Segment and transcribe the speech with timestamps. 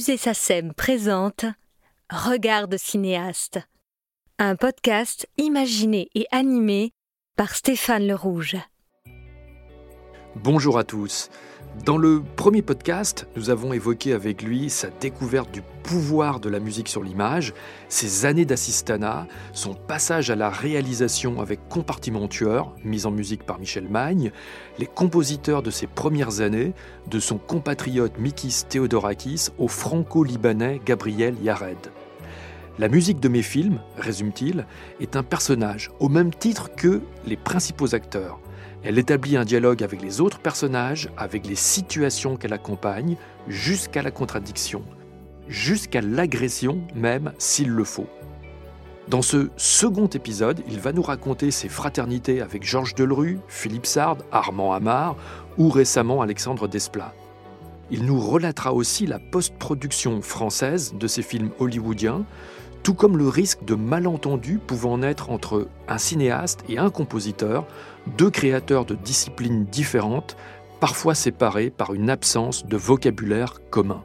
[0.00, 1.44] Musée SACEM présente
[2.08, 3.60] Regarde cinéaste,
[4.38, 6.94] un podcast imaginé et animé
[7.36, 8.56] par Stéphane Le Rouge.
[10.36, 11.28] Bonjour à tous.
[11.84, 16.58] Dans le premier podcast, nous avons évoqué avec lui sa découverte du pouvoir de la
[16.58, 17.54] musique sur l'image,
[17.88, 23.58] ses années d'assistanat, son passage à la réalisation avec Compartiment Tueur, mise en musique par
[23.58, 24.32] Michel Magne,
[24.78, 26.74] les compositeurs de ses premières années,
[27.08, 31.78] de son compatriote Mikis Theodorakis au franco-libanais Gabriel Yared.
[32.78, 34.66] La musique de mes films, résume-t-il,
[35.00, 38.40] est un personnage, au même titre que les principaux acteurs.
[38.82, 43.16] Elle établit un dialogue avec les autres personnages, avec les situations qu'elle accompagne,
[43.46, 44.82] jusqu'à la contradiction,
[45.48, 48.08] jusqu'à l'agression même s'il le faut.
[49.08, 54.18] Dans ce second épisode, il va nous raconter ses fraternités avec Georges Delerue, Philippe Sard,
[54.30, 55.16] Armand Amar
[55.58, 57.12] ou récemment Alexandre Desplat.
[57.90, 62.24] Il nous relatera aussi la post-production française de ses films hollywoodiens,
[62.82, 67.66] tout comme le risque de malentendus pouvant naître entre un cinéaste et un compositeur,
[68.18, 70.36] deux créateurs de disciplines différentes,
[70.80, 74.02] parfois séparés par une absence de vocabulaire commun.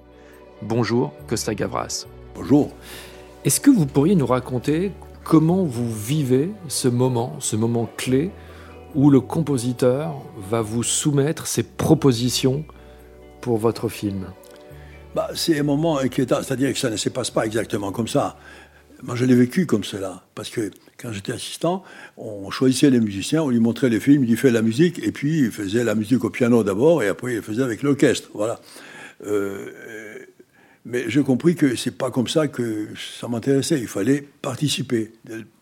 [0.62, 2.06] Bonjour, Costa Gavras.
[2.36, 2.72] Bonjour.
[3.46, 4.92] Est-ce que vous pourriez nous raconter
[5.24, 8.32] comment vous vivez ce moment, ce moment clé
[8.94, 10.16] où le compositeur
[10.50, 12.66] va vous soumettre ses propositions
[13.42, 14.28] pour votre film?
[15.14, 18.36] Bah, C'est un moment inquiétant, c'est-à-dire que ça ne se passe pas exactement comme ça.
[19.04, 21.84] Moi, je l'ai vécu comme cela, parce que quand j'étais assistant,
[22.18, 25.12] on choisissait les musiciens, on lui montrait les films, il lui fait la musique, et
[25.12, 28.30] puis il faisait la musique au piano d'abord, et après il faisait avec l'orchestre.
[28.34, 28.60] Voilà.
[29.26, 29.70] Euh,
[30.86, 32.88] mais j'ai compris que c'est pas comme ça que
[33.20, 33.80] ça m'intéressait.
[33.80, 35.14] Il fallait participer.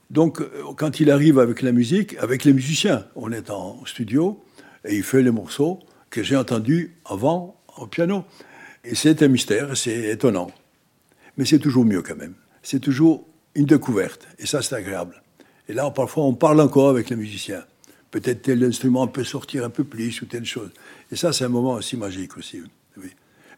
[0.10, 0.42] Donc,
[0.76, 4.44] quand il arrive avec la musique, avec les musiciens, on est en studio
[4.86, 5.80] et il fait les morceaux
[6.10, 8.26] que j'ai entendus avant au piano.
[8.84, 10.52] Et c'est un mystère, c'est étonnant.
[11.38, 14.28] Mais c'est toujours mieux quand même c'est toujours une découverte.
[14.40, 15.22] Et ça, c'est agréable.
[15.70, 17.64] Et là, parfois, on parle encore avec les musiciens.
[18.10, 20.72] Peut-être tel instrument peut sortir un peu plus ou telle chose.
[21.12, 22.62] Et ça, c'est un moment aussi magique aussi.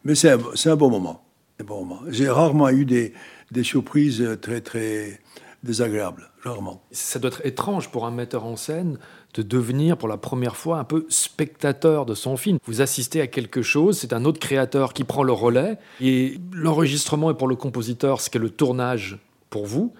[0.04, 1.22] Mais c'est un, un, bon moment.
[1.66, 2.00] Moment.
[2.08, 3.14] J'ai rarement eu des,
[3.50, 5.20] des surprises très, très
[5.66, 6.30] désagréables.
[6.42, 6.82] Rarement.
[6.90, 8.98] Ça doit être étrange pour un metteur en scène
[9.34, 12.58] de devenir pour la première fois un peu spectateur de son film.
[12.64, 17.30] Vous assistez à quelque chose, c'est un autre créateur qui prend le relais, et l'enregistrement
[17.30, 19.18] est pour le compositeur ce qu'est le tournage
[19.50, 19.92] pour vous.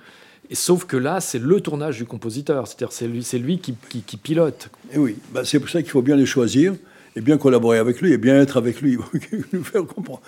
[0.49, 3.75] Et sauf que là, c'est le tournage du compositeur, c'est-à-dire c'est lui, c'est lui qui,
[3.75, 4.71] qui, pilote.
[4.93, 6.75] Et oui, bah c'est pour ça qu'il faut bien les choisir
[7.17, 8.97] et bien collaborer avec lui et bien être avec lui,
[9.53, 10.21] nous faire comprendre.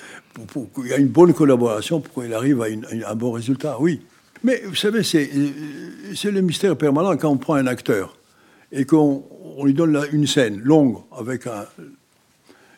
[0.48, 3.76] Pour, qu'il y a une bonne collaboration pour qu'il arrive à, à, un bon résultat,
[3.80, 4.00] oui.
[4.44, 5.30] Mais vous savez, c'est,
[6.14, 8.16] c'est le mystère permanent quand on prend un acteur
[8.70, 9.24] et qu'on
[9.64, 11.66] lui donne une scène longue, avec un,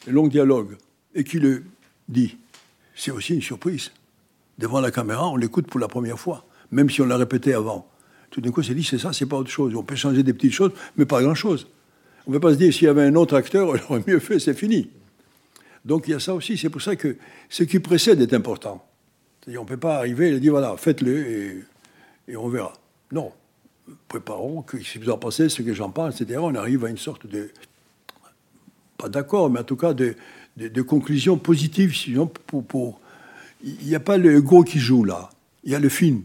[0.07, 0.77] long dialogue,
[1.15, 1.65] et qu'il le
[2.09, 2.37] dit,
[2.95, 3.91] c'est aussi une surprise.
[4.59, 7.89] Devant la caméra, on l'écoute pour la première fois, même si on l'a répété avant.
[8.31, 9.75] Tout d'un coup, c'est dit, c'est ça, c'est pas autre chose.
[9.75, 11.67] On peut changer des petites choses, mais pas grand-chose.
[12.27, 14.21] On ne peut pas se dire, s'il y avait un autre acteur, il aurait mieux
[14.21, 14.91] fait, c'est fini.
[15.85, 16.57] Donc il y a ça aussi.
[16.57, 17.17] C'est pour ça que
[17.49, 18.87] ce qui précède est important.
[19.49, 21.65] On ne peut pas arriver et dire, voilà, faites-le
[22.29, 22.73] et, on verra.
[23.13, 23.33] Non
[24.07, 26.99] préparons, que, si vous en pensez, ce que j'en pense, etc., on arrive à une
[26.99, 27.51] sorte de,
[28.99, 30.15] pas d'accord, mais en tout cas de,
[30.83, 31.97] conclusion positive.
[31.97, 33.01] Sinon, pour,
[33.65, 35.31] il n'y a pas le gros qui joue là,
[35.65, 36.23] il y a le film.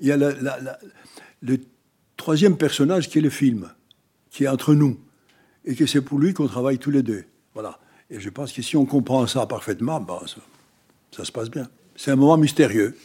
[0.00, 1.58] Il y a le
[2.16, 3.70] troisième personnage qui est le film,
[4.30, 4.98] qui est entre nous,
[5.64, 7.24] et que c'est pour lui qu'on travaille tous les deux.
[7.54, 7.78] Voilà.
[8.10, 10.20] Et je pense que si on comprend ça parfaitement, ben,
[11.10, 11.68] ça se passe bien.
[11.98, 12.96] C'est un moment mystérieux,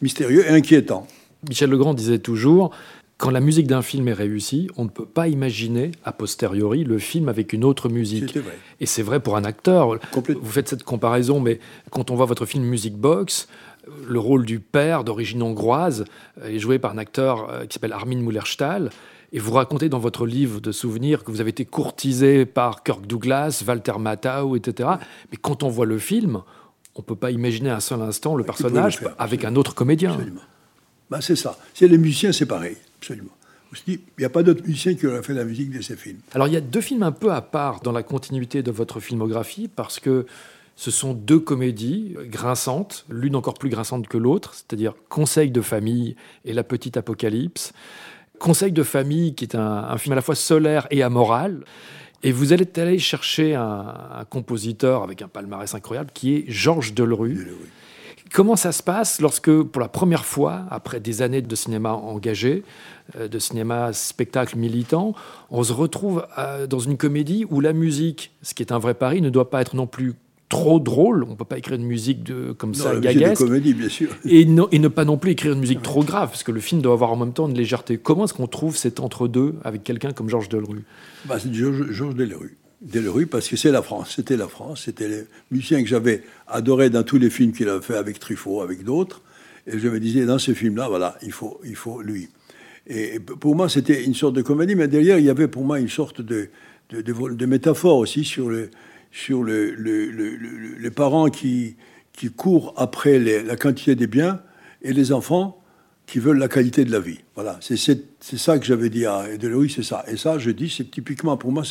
[0.00, 1.06] mystérieux et inquiétant.
[1.46, 2.70] Michel Legrand disait toujours
[3.18, 6.98] quand la musique d'un film est réussie, on ne peut pas imaginer a posteriori le
[6.98, 8.38] film avec une autre musique.
[8.80, 9.98] Et c'est vrai pour un acteur.
[10.14, 13.48] Vous faites cette comparaison, mais quand on voit votre film Music Box,
[14.08, 16.06] le rôle du père d'origine hongroise
[16.42, 18.88] est joué par un acteur euh, qui s'appelle Armin Mullerstahl.
[19.32, 23.06] Et vous racontez dans votre livre de souvenirs que vous avez été courtisé par Kirk
[23.06, 24.88] Douglas, Walter Matthau, etc.
[25.30, 26.40] Mais quand on voit le film,
[26.98, 30.18] on ne peut pas imaginer un seul instant le personnage avec un autre comédien.
[31.10, 31.56] Ben, c'est ça.
[31.72, 32.76] C'est les musiciens, c'est pareil.
[32.98, 33.30] Absolument.
[33.86, 36.18] Il n'y a pas d'autres musiciens qui auraient fait la musique de ces films.
[36.34, 38.98] Alors il y a deux films un peu à part dans la continuité de votre
[38.98, 40.26] filmographie parce que
[40.74, 46.16] ce sont deux comédies grinçantes, l'une encore plus grinçante que l'autre, c'est-à-dire Conseil de famille
[46.44, 47.72] et La petite apocalypse.
[48.38, 51.64] Conseil de famille qui est un, film à la fois solaire et amoral.
[52.22, 57.48] Et vous allez aller chercher un, compositeur avec un palmarès incroyable qui est Georges Delerue.
[58.32, 62.62] Comment ça se passe lorsque, pour la première fois, après des années de cinéma engagé,
[63.16, 65.14] euh, de cinéma spectacle militant,
[65.50, 68.92] on se retrouve euh, dans une comédie où la musique, ce qui est un vrai
[68.92, 70.14] pari, ne doit pas être non plus
[70.48, 71.24] trop drôle.
[71.24, 73.42] On ne peut pas écrire une musique de, comme ça, la gaguesque.
[73.42, 74.10] de comédie, bien sûr.
[74.24, 76.80] Et, et, ne pas non plus écrire une musique trop grave, parce que le film
[76.80, 77.98] doit avoir en même temps une légèreté.
[77.98, 80.84] Comment est-ce qu'on trouve cet entre-deux avec quelqu'un comme Georges Delerue?
[81.26, 82.56] Bah, C'est Georges, Georges Delerue.
[82.80, 86.90] Delerue, parce que c'est la France, c'était la France, c'était les musiciens que j'avais adorés
[86.90, 89.20] dans tous les films qu'il avait fait avec Truffaut, avec d'autres.
[89.66, 92.28] Et je me disais, dans ce film-là, voilà, il faut, il faut lui.
[92.86, 95.78] Et pour moi, c'était une sorte de comédie, mais derrière, il y avait pour moi
[95.78, 96.48] une sorte de,
[96.90, 98.70] de, de, métaphore aussi sur, le,
[99.10, 99.74] sur le,
[100.78, 101.76] les parents qui,
[102.12, 104.40] qui courent après la quantité des biens
[104.82, 105.62] et les enfants
[106.06, 107.18] qui veulent la qualité de la vie.
[107.34, 110.04] Voilà, c'est ça que j'avais dit à Deloïs, c'est ça.
[110.08, 111.64] Et ça, je dis, c'est typiquement, pour moi,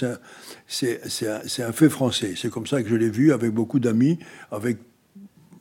[0.68, 2.34] c'est un, un, fait français.
[2.38, 4.20] C'est comme ça que je l'ai vu avec beaucoup d'amis,
[4.52, 4.78] avec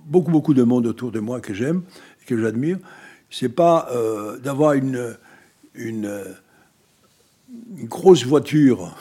[0.05, 1.83] beaucoup, beaucoup de monde autour de moi que j'aime
[2.27, 2.79] que j'admire.
[3.31, 5.17] C'est pas euh, d'avoir une,
[5.75, 6.23] une,
[7.85, 8.95] grosse voiture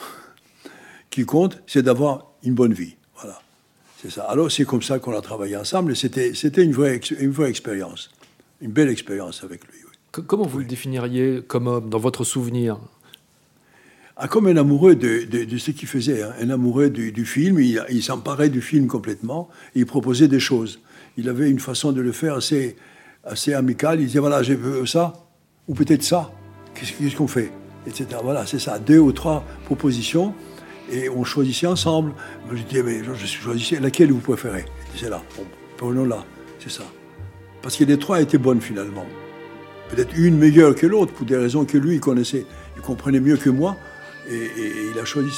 [1.16, 2.96] qui compte, c'est d'avoir une bonne vie.
[3.16, 3.40] Voilà,
[4.00, 4.22] c'est ça.
[4.24, 8.10] Alors, c'est comme ça qu'on a travaillé ensemble et c'était une vraie, une vraie expérience
[8.60, 9.80] une belle expérience avec lui.
[10.10, 12.78] Comment vous le définiriez comme homme, dans votre souvenir?
[14.16, 15.26] Ah, Comme un amoureux de,
[15.58, 16.32] ce qu'il faisait, hein.
[16.40, 17.60] un amoureux du, film.
[17.60, 20.80] Il, s'emparait du film complètement et il proposait des choses.
[21.18, 22.76] Il avait une façon de le faire assez,
[23.24, 24.00] assez amicale.
[24.00, 25.12] Il disait voilà, je veux ça,
[25.68, 26.30] ou peut-être ça.
[26.74, 27.52] Qu'est-ce qu'on fait?
[27.86, 28.06] Etc.
[28.22, 28.78] Voilà, c'est ça.
[28.78, 30.34] Deux ou trois propositions
[30.90, 32.12] et on choisissait ensemble.
[32.46, 34.64] Moi, je disais mais je choisissais laquelle vous préférez?
[34.96, 35.22] C'est là.
[35.36, 35.44] Bon,
[35.76, 36.24] prenons là.
[36.58, 36.84] C'est ça.
[37.62, 39.06] Parce que les trois étaient bonnes finalement.
[39.90, 42.44] Peut-être une meilleure que l'autre, pour des raisons que lui, il connaissait.
[42.76, 43.76] Il comprenait mieux que moi,
[44.28, 44.50] et,
[44.92, 45.30] il a choisi.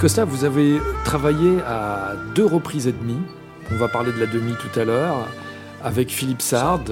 [0.00, 3.20] Costa, vous avez travaillé à deux reprises et demie.
[3.70, 5.28] On va parler de la demi tout à l'heure,
[5.84, 6.84] avec Philippe Sard.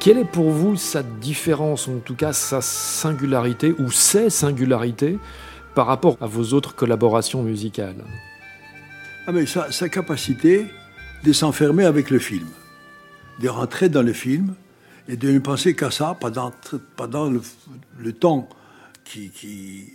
[0.00, 5.18] Quelle est pour vous sa différence, en tout cas sa singularité, ou ses singularités,
[5.74, 8.02] par rapport à vos autres collaborations musicales?
[9.26, 10.64] Ah mais sa, capacité
[11.22, 12.48] de s'enfermer avec le film,
[13.40, 14.54] de rentrer dans le film
[15.06, 16.50] et de ne penser qu'à ça pendant,
[16.96, 18.48] pendant le temps
[19.04, 19.86] qui, qui,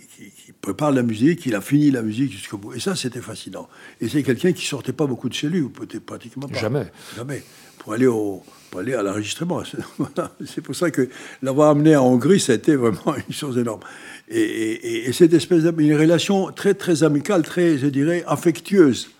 [0.60, 2.74] prépare la musique, il a fini la musique jusqu'au bout.
[2.74, 3.68] Et ça, c'était fascinant.
[4.00, 6.58] Et c'est quelqu'un qui sortait pas beaucoup de chez lui, ou peut-être pratiquement pas.
[6.58, 6.86] Jamais.
[7.16, 7.42] Jamais.
[7.78, 9.62] Pour aller, au, pour aller à l'enregistrement.
[10.46, 11.08] c'est pour ça que
[11.42, 13.80] l'avoir amené en Hongrie, ça a été vraiment une chose énorme.
[14.28, 19.10] Et, et, cette espèce d'une relation très, très amicale, très, je dirais, affectueuse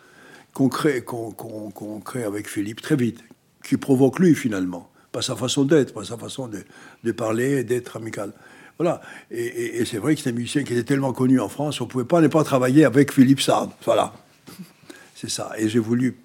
[0.53, 3.21] qu'on crée, qu'on crée avec Philippe très vite,
[3.65, 4.91] qui provoque lui finalement.
[5.11, 6.63] Pas sa façon d'être, pas sa façon de,
[7.03, 8.33] de parler, d'être amical.
[8.81, 9.03] Voilà.
[9.31, 11.91] Et, c'est vrai que c'est un musicien qui était tellement connu en France, on ne
[11.91, 13.71] pouvait pas ne pas travailler avec Philippe Sard.
[13.85, 14.15] Voilà.
[15.15, 15.53] C'est ça.
[15.59, 16.17] Et j'ai voulu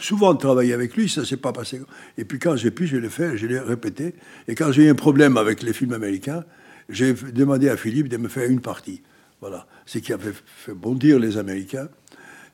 [0.00, 1.80] souvent travailler avec lui, ça ne s'est pas passé.
[2.16, 4.14] Et puis quand j'ai pu, je l'ai fait, je l'ai répété.
[4.46, 6.44] Et quand j'ai eu un problème avec les films américains,
[6.88, 9.02] j'ai demandé à Philippe de me faire une partie.
[9.40, 9.66] Voilà.
[9.86, 11.88] C'est qui avait fait bondir les Américains.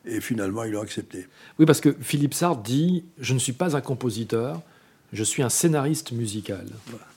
[0.06, 1.26] Et finalement, ils l'ont accepté.
[1.58, 4.62] Oui, parce que Philippe Sard dit Je ne suis pas un compositeur,
[5.12, 6.64] je suis un scénariste musical.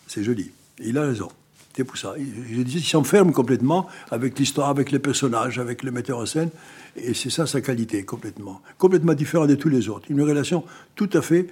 [0.08, 0.52] C'est joli.
[0.80, 1.30] Il a raison.
[1.76, 2.14] C'est pour ça.
[2.18, 6.50] Il, s'enferme complètement avec l'histoire, avec les personnages, avec le metteur en scène.
[6.96, 8.62] Et c'est ça sa qualité, complètement.
[8.78, 10.06] Complètement différent de tous les autres.
[10.10, 10.64] Une relation
[10.96, 11.48] tout à fait.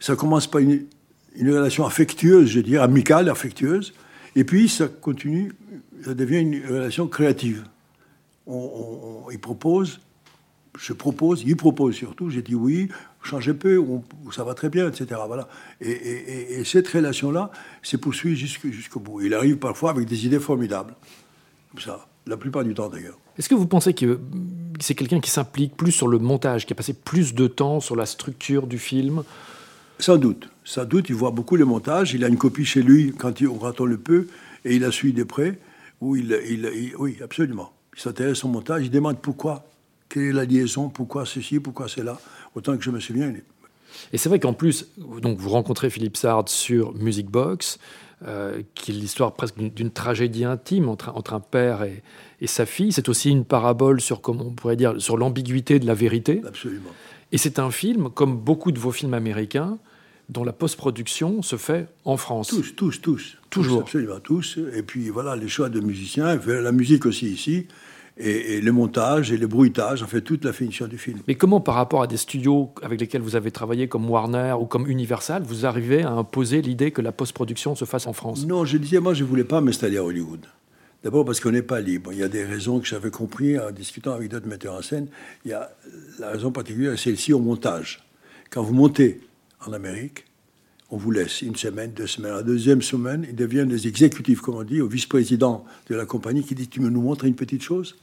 [0.00, 0.86] Ça commence par une,
[1.36, 3.92] relation affectueuse, je dire, amicale, affectueuse.
[4.36, 5.52] Et puis ça continue,
[6.04, 7.64] ça devient une relation créative.
[8.46, 10.00] il propose,
[10.78, 12.88] je propose, il propose surtout, j'ai dit oui,
[13.28, 13.82] changez peu,
[14.34, 15.20] ça va très bien, etc.
[15.26, 15.48] Voilà.
[15.80, 17.50] Et, cette relation-là
[17.82, 19.20] s'est poursuivie jusqu'au bout.
[19.20, 20.94] Il arrive parfois avec des idées formidables.
[21.70, 23.18] Comme ça, la plupart du temps d'ailleurs.
[23.38, 24.18] Est-ce que vous pensez que
[24.80, 27.94] c'est quelqu'un qui s'implique plus sur le montage, qui a passé plus de temps sur
[27.94, 29.22] la structure du film?
[29.98, 30.48] Sans doute.
[30.64, 32.14] Sans doute, il voit beaucoup le montage.
[32.14, 34.28] Il a une copie chez lui quand, il, on le peut,
[34.64, 35.58] et il a suivi de près.
[36.00, 37.72] Où il, oui, absolument.
[37.94, 39.64] qui s'intéresse au montage, il demande pourquoi,
[40.08, 42.18] quelle est la liaison, pourquoi ceci, pourquoi cela.
[42.54, 43.32] Autant que je me souviens.
[44.12, 44.88] Et c'est vrai qu'en plus,
[45.22, 47.78] donc vous rencontrez Philippe Sard sur Music Box,
[48.26, 52.02] euh, qui est l'histoire presque d'une tragédie intime entre, entre un père et,
[52.40, 52.92] et sa fille.
[52.92, 56.42] C'est aussi une parabole sur, comment on pourrait dire, sur l'ambiguïté de la vérité.
[56.46, 56.90] Absolument.
[57.30, 59.78] Et c'est un film, comme beaucoup de vos films américains,
[60.28, 62.48] dont la post-production se fait en France.
[62.48, 63.36] Tous, tous, tous.
[63.50, 63.82] Toujours.
[63.82, 64.58] absolument tous.
[64.74, 67.66] Et puis voilà, les choix de musiciens, la musique aussi ici,
[68.18, 71.20] et, le montage et le bruitage, en fait toute la finition du film.
[71.28, 74.66] Mais comment par rapport à des studios avec lesquels vous avez travaillé comme Warner ou
[74.66, 78.46] comme Universal, vous arrivez à imposer l'idée que la post-production se fasse en France?
[78.46, 80.46] Non, je disais, moi je ne voulais pas m'installer à Hollywood.
[81.04, 82.12] D'abord parce qu'on n'est pas libre.
[82.12, 85.06] Il y a des raisons que j'avais compris en discutant avec d'autres metteurs en scène.
[85.44, 85.70] Il y a
[86.18, 88.04] la raison particulière, c'est celle-ci au montage.
[88.50, 89.20] Quand vous montez
[89.64, 90.24] en Amérique,
[90.90, 92.32] on vous laisse une semaine, deux semaines.
[92.32, 96.42] La deuxième semaine, ils deviennent des exécutifs, comme on dit, au vice-président de la compagnie
[96.42, 97.96] qui dit Tu me nous montres une petite chose?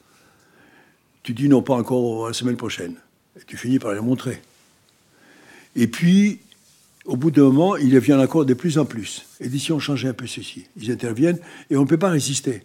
[1.25, 2.93] Tu dis non, pas encore la semaine prochaine.
[3.35, 4.39] Et tu finis par les montrer.
[5.75, 6.39] Et puis,
[7.03, 9.25] au bout d'un moment, ils deviennent encore de plus en plus.
[9.39, 10.67] Et d'ici, on change un peu ceci.
[10.79, 11.39] Ils interviennent
[11.71, 12.61] et on ne peut pas résister.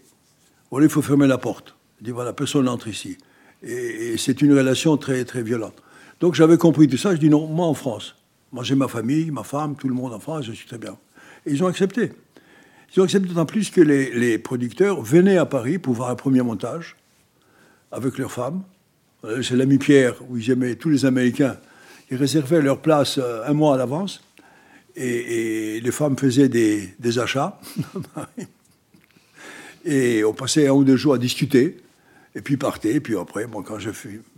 [0.71, 1.75] Voilà, il faut fermer la porte.
[2.02, 3.17] Il dit voilà, personne n'entre ici.
[3.62, 5.83] Et, c'est une relation très, très violente.
[6.21, 7.14] Donc j'avais compris tout ça.
[7.14, 8.14] Je dis non, moi en France.
[8.52, 10.99] Moi j'ai ma famille, ma femme, tout le monde en France, je suis très bien.
[11.47, 12.12] Et ils ont accepté.
[12.95, 16.43] Ils ont accepté d'autant plus que les, producteurs venaient à Paris pour voir un premier
[16.43, 16.97] montage
[17.92, 18.62] avec leurs femmes.
[19.25, 21.56] Euh, c'est l'ami Pierre, où ils aimaient tous les Américains.
[22.11, 24.23] Ils réservaient leur place euh, un mois à l'avance.
[24.97, 27.61] Et, les femmes faisaient des, achats.
[29.85, 31.78] Et on passait un ou deux jours à discuter,
[32.35, 32.97] et puis partait.
[32.97, 33.88] Et puis après, quand je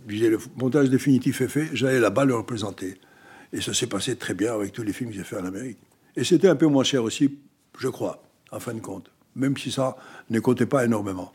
[0.07, 2.97] le montage définitif est fait, j'allais là-bas le représenter.
[3.51, 5.79] Et ça s'est passé très bien avec tous les films que j'ai fait en Amérique.
[6.15, 7.39] Et c'était un peu moins cher aussi,
[7.77, 9.97] je crois, en fin de compte, même si ça
[10.29, 11.33] ne comptait pas énormément.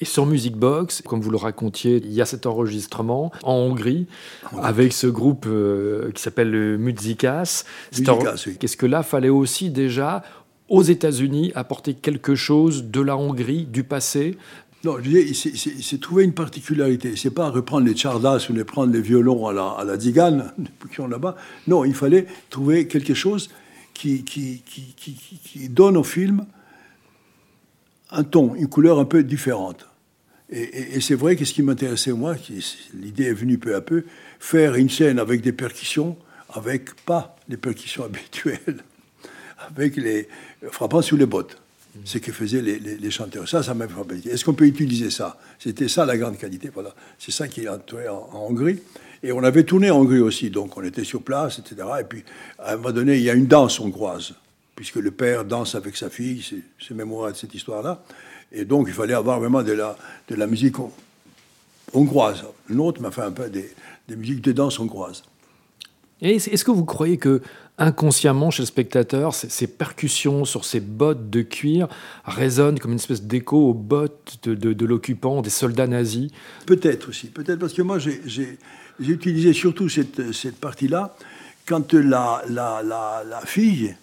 [0.00, 4.06] Et sur Music Box, comme vous le racontiez, il y a cet enregistrement en Hongrie
[4.62, 7.64] avec ce groupe euh, qui s'appelle Muzikas.
[7.92, 8.56] Muzikas oui.
[8.58, 10.22] Qu'est-ce que là, fallait aussi déjà
[10.70, 14.38] aux États-Unis apporter quelque chose de la Hongrie, du passé?
[14.82, 15.52] Non, je disais,
[15.82, 17.14] c'est trouver une particularité.
[17.16, 20.54] C'est pas reprendre les chardas ou les prendre les violons à la, à la digane,
[20.90, 21.36] qui ont là-bas.
[21.66, 23.50] Non, il fallait trouver quelque chose
[23.92, 26.46] qui, qui, qui, qui, donne au film
[28.10, 29.89] un ton, une couleur un peu différente.
[30.50, 32.34] Et, et c'est vrai que ce qui m'intéressait, moi,
[32.94, 34.04] l'idée est venue peu à peu,
[34.38, 36.16] faire une scène avec des percussions,
[36.52, 38.82] avec pas les percussions habituelles
[39.68, 40.28] avec les
[40.70, 41.56] frappant sous les bottes.
[42.04, 43.48] Ce que faisaient les, les, chanteurs.
[43.48, 44.20] Ça, ça m'a frappé.
[44.24, 45.36] Est-ce qu'on peut utiliser ça?
[45.58, 46.70] C'était ça la grande qualité.
[46.72, 46.94] Voilà.
[47.18, 48.78] C'est ça qui est entouré en, Hongrie.
[49.24, 51.88] Et on avait tourné en Hongrie aussi, donc on était sur place, etc.
[52.00, 52.24] Et puis,
[52.60, 54.34] à un moment donné, il y a une danse hongroise,
[54.76, 56.46] puisque le père danse avec sa fille,
[56.78, 58.02] c'est mémoire de cette histoire-là.
[58.52, 59.96] Et donc, il fallait avoir vraiment de la,
[60.28, 60.76] de la musique
[61.92, 62.44] hongroise.
[62.68, 63.70] L'autre m'a fait un peu des,
[64.08, 65.22] des musiques de danse hongroise.
[66.20, 67.40] Est-ce que vous croyez que
[67.78, 71.88] inconsciemment chez le spectateur, ces, percussions sur ces bottes de cuir
[72.24, 76.30] résonnent comme une espèce d'écho aux bottes de, l'occupant, des soldats nazis?
[76.66, 78.58] Peut-être aussi, peut-être parce que moi j'ai
[79.00, 81.16] utilisé surtout cette, cette partie-là
[81.66, 83.94] quand la, la, la, fille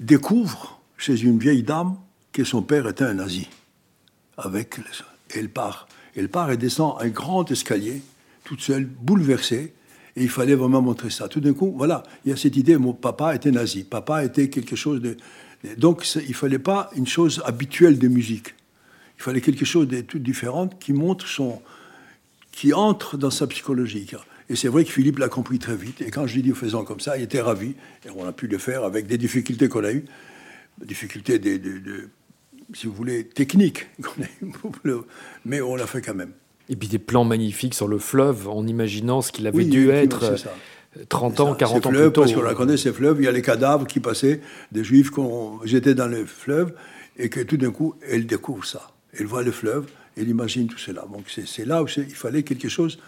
[0.00, 1.96] découvre chez une vieille dame
[2.34, 3.48] que son père était un nazi.
[4.36, 4.76] Avec,
[5.34, 5.88] elle part.
[6.14, 8.02] Elle part et descend un grand escalier,
[8.44, 9.72] toute seule, bouleversée
[10.16, 11.28] et il fallait vraiment montrer ça.
[11.28, 14.48] Tout d'un coup, voilà, il y a cette idée, mon papa était nazi, papa était
[14.50, 15.16] quelque chose de...
[15.78, 18.54] Donc il ne fallait pas une chose habituelle de musique.
[19.18, 21.62] Il fallait quelque chose de tout différent qui montre son...
[22.52, 24.06] qui entre dans sa psychologie.
[24.50, 26.00] Et c'est vrai que Philippe l'a compris très vite.
[26.00, 27.74] Et quand je lui ai dit, faisons comme ça, il était ravi.
[28.04, 30.04] Et on a pu le faire avec des difficultés qu'on a eues.
[30.84, 32.10] Difficultés, de,
[32.74, 33.86] si vous voulez, techniques.
[35.44, 36.32] Mais on l'a fait quand même.
[36.68, 40.34] Et puis des plans magnifiques sur le fleuve, en imaginant ce qu'il avait dû être
[41.08, 42.22] 30 ans, 40 ans plus tôt.
[42.22, 44.40] Parce qu'on la connaît, ces fleuves, il y a les cadavres qui passaient,
[44.72, 45.20] des juifs qui
[45.64, 46.74] j'étais dans le fleuve,
[47.18, 48.90] et que tout d'un coup, elle découvre ça.
[49.12, 51.06] Elle voit le fleuve, elle imagine tout cela.
[51.12, 52.98] Donc c'est là où il fallait quelque chose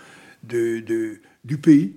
[0.45, 1.97] de, de, du pays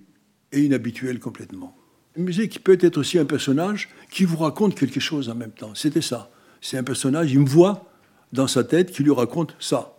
[0.52, 1.76] et inhabituel complètement.
[2.16, 5.76] Une musique peut être aussi un personnage qui vous raconte quelque chose en même temps.
[5.76, 6.32] C'était ça.
[6.62, 7.86] C'est un personnage, il me voit
[8.34, 9.96] dans sa tête qui lui raconte ça.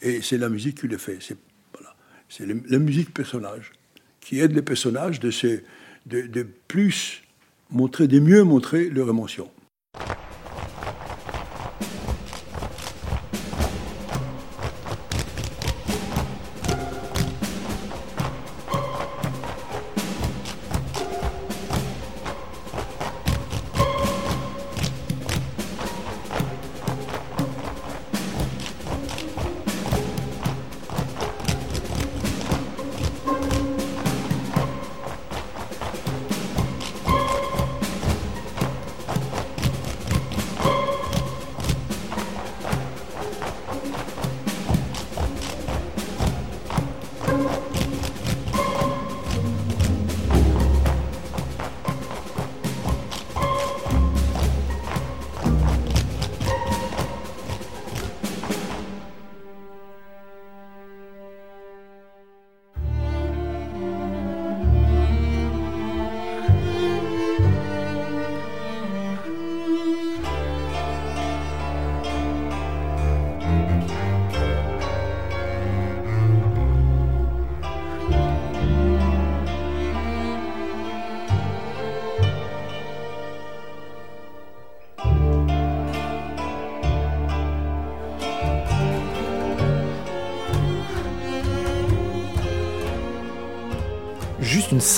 [0.00, 1.18] Et c'est la musique qui le fait.
[2.28, 3.72] C'est la musique personnage
[4.20, 5.30] qui aide les personnages de,
[6.06, 7.22] de plus
[7.70, 9.50] montrer, de mieux montrer leur émotion.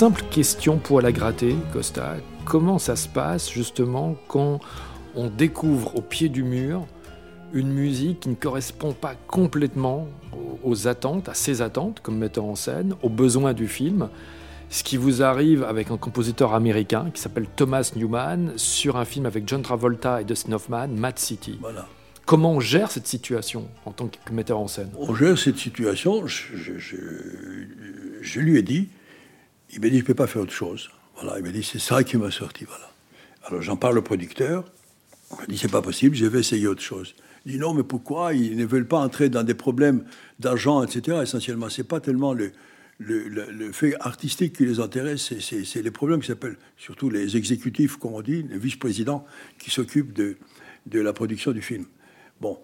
[0.01, 2.15] Simple question pour la gratter, Costa.
[2.43, 4.59] Comment ça se passe justement quand
[5.13, 6.87] on découvre au pied du mur
[7.53, 10.07] une musique qui ne correspond pas complètement
[10.63, 14.09] aux attentes, à ses attentes comme metteur en scène, aux besoins du film?
[14.71, 19.27] Ce qui vous arrive avec un compositeur américain qui s'appelle Thomas Newman sur un film
[19.27, 21.59] avec John Travolta et Dustin Hoffman, Mad City.
[21.61, 21.87] Voilà.
[22.25, 24.89] Comment on gère cette situation en tant que metteur en scène?
[24.97, 28.89] On gère cette situation, je, je, lui ai dit,
[29.73, 30.89] il m'a dit je ne peux pas faire autre chose.
[31.15, 32.65] Voilà, il m'a dit c'est ça qui m'a sorti.
[32.65, 32.91] Voilà.
[33.43, 34.65] Alors j'en parle au producteur,
[35.31, 37.15] il m'a dit c'est pas possible, je vais essayer autre chose.
[37.45, 38.33] Il dit non mais pourquoi?
[38.33, 40.03] Ils ne veulent pas entrer dans des problèmes
[40.39, 41.19] d'argent, etc.
[41.23, 42.51] Essentiellement, c'est pas tellement le,
[42.99, 48.13] le, fait artistique qui les intéresse, c'est les problèmes qui s'appellent, surtout les exécutifs, comme
[48.13, 49.25] on dit, les vice-présidents
[49.57, 50.37] qui s'occupent de,
[50.85, 51.85] de la production du film.
[52.39, 52.59] Bon,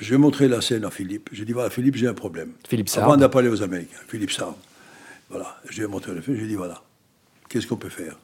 [0.00, 1.30] je vais montrer la scène à Philippe.
[1.32, 2.52] Je dis voilà, Philippe, j'ai un problème.
[2.68, 3.04] Philippe Sarr.
[3.04, 4.56] Avant d'appeler aux Américains, Philippe Sarr.
[5.30, 6.36] Voilà, je vais montrer le film.
[6.38, 6.82] Je dis voilà,
[7.48, 8.18] qu'est-ce qu'on peut faire?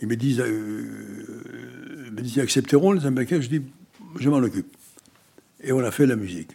[0.00, 3.62] Ils me disent, euh, ils me disent, accepteront les Américains Je dis,
[4.18, 4.66] je m'en occupe.
[5.62, 6.50] Et on a fait la musique.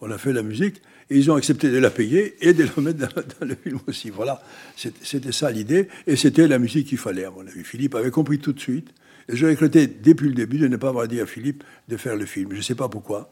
[0.00, 0.82] On a fait la musique.
[1.10, 4.10] Et ils ont accepté de la payer et de la mettre dans, le film aussi.
[4.10, 4.42] Voilà,
[4.76, 5.88] c'était ça l'idée.
[6.06, 7.64] Et c'était la musique qu'il fallait, à mon avis.
[7.64, 8.88] Philippe avait compris tout de suite.
[9.28, 12.16] Et je regrettais depuis le début de ne pas avoir dit à Philippe de faire
[12.16, 12.50] le film.
[12.52, 13.30] Je ne sais pas pourquoi.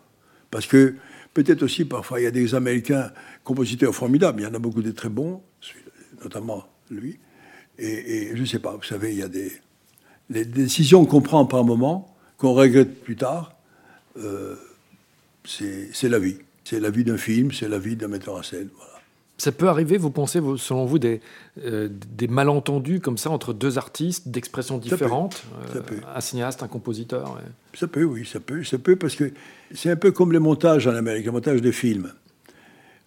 [0.50, 0.94] Parce que
[1.34, 3.12] peut-être aussi, parfois, il y a des Américains
[3.44, 4.40] compositeurs formidables.
[4.40, 5.42] Il y en a beaucoup de très bons,
[6.22, 7.18] notamment lui.
[7.78, 9.52] Et, je ne sais pas, vous savez, il y a des,
[10.30, 13.54] décisions qu'on prend par moment, qu'on regrette plus tard.
[14.18, 14.56] Euh,
[15.44, 16.36] c'est la vie.
[16.64, 18.68] C'est la vie d'un film, c'est la vie d'un metteur en scène.
[19.42, 21.20] Ça peut arriver, vous pensez, selon vous, des,
[21.64, 25.42] euh, des malentendus comme ça entre deux artistes d'expressions différentes
[25.74, 25.81] euh,
[26.14, 27.40] Un cinéaste, un compositeur
[27.74, 28.62] Ça peut, oui, ça peut.
[28.62, 29.33] Ça peut parce que
[29.74, 32.12] c'est un peu comme les montages en Amérique, les montages de films.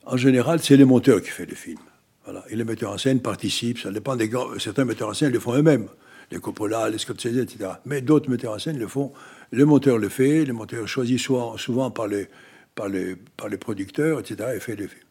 [0.06, 1.80] En général, c'est les monteurs qui font les films.
[2.26, 2.44] Voilà.
[2.50, 3.80] Et les metteurs en scène participent.
[3.80, 4.60] Ça dépend des grands.
[4.60, 5.88] Certains metteurs en scène le font eux-mêmes.
[6.32, 7.70] Les Coppola, les Scorsese, etc.
[7.86, 9.14] Mais d'autres metteurs en scène le font.
[9.52, 10.44] Le monteur le fait.
[10.44, 12.28] Le monteur choisit souvent, souvent par les
[12.76, 15.05] par les, par les producteurs, etc., et fait les films.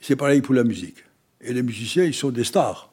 [0.00, 1.04] C'est pareil pour la musique.
[1.40, 2.92] Et les musiciens, ils sont des stars.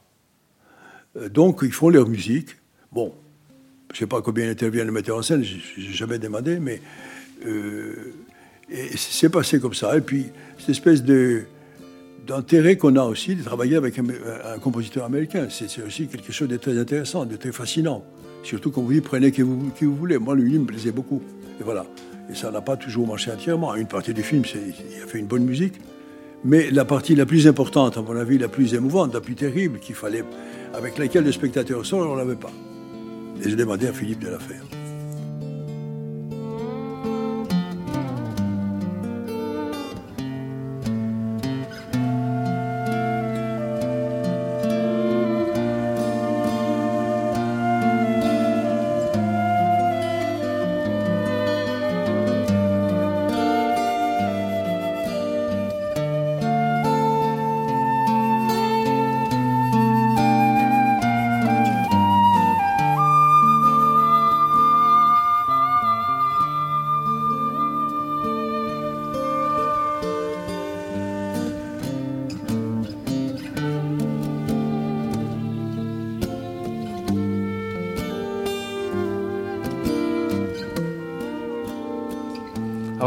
[1.16, 2.50] Euh, donc, ils font leur musique.
[2.92, 3.14] Bon,
[3.92, 6.82] je ne sais pas combien intervient le metteur en scène, je n'ai jamais demandé, mais
[7.46, 8.14] euh,
[8.96, 9.98] c'est passé comme ça.
[9.98, 10.26] Et puis,
[10.58, 15.48] cette espèce d'intérêt qu'on a aussi de travailler avec un, compositeur américain.
[15.50, 18.04] C'est aussi quelque chose de très intéressant, de très fascinant.
[18.44, 20.18] Surtout quand vous dites prenez qui vous, vous voulez.
[20.18, 21.22] Moi, lui, il me plaisait beaucoup.
[21.60, 21.86] Et voilà.
[22.30, 23.74] Et ça n'a pas toujours marché entièrement.
[23.76, 25.76] Une partie du film, il a fait une bonne musique.
[26.44, 29.80] Mais la partie la plus importante, à mon avis, la plus émouvante, la plus terrible,
[29.80, 30.24] qu'il fallait,
[30.74, 32.52] avec laquelle le spectateur sort, on ne l'avait pas.
[33.44, 34.64] Et j'ai demandé à Philippe de la faire.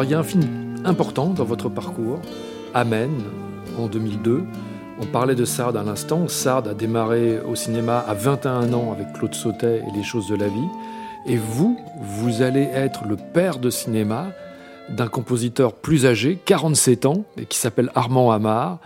[0.01, 2.23] Alors il y a un film important dans votre parcours,
[2.73, 3.11] Amen,
[3.79, 4.45] en 2002.
[4.99, 6.27] On parlait de Sard à l'instant.
[6.27, 10.37] Sard a démarré au cinéma à 21 ans avec Claude Sautet et Les choses de
[10.37, 10.69] la vie.
[11.27, 14.29] Et vous, vous allez être le père de cinéma
[14.89, 18.79] d'un compositeur plus âgé, 47 ans, qui s'appelle Armand Amar,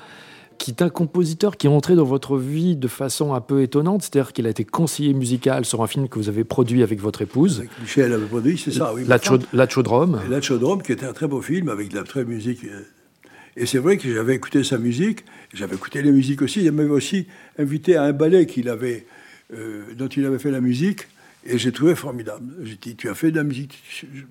[0.65, 4.01] qui est un compositeur qui est entré dans votre vie de façon un peu étonnante,
[4.01, 7.21] c'est-à-dire qu'il a été conseiller musical sur un film que vous avez produit avec votre
[7.21, 7.59] épouse.
[7.59, 9.05] Avec Michel avait produit, c'est ça, oui.
[9.07, 9.19] La,
[9.69, 10.23] Chaudrome.
[10.31, 12.65] La Chaudrome, qui était un très beau film avec de la très musique.
[12.65, 12.81] Euh.
[13.59, 16.65] Et c'est vrai que j'avais écouté sa musique, j'avais écouté les musiques aussi.
[16.65, 17.27] Il m'avait aussi
[17.59, 19.05] invité à un ballet qu'il avait,
[19.53, 21.09] euh, dont il avait fait la musique,
[21.45, 22.47] et j'ai trouvé formidable.
[22.63, 23.83] J'ai dit, tu as fait de la musique